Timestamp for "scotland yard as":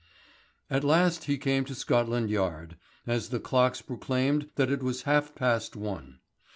1.75-3.29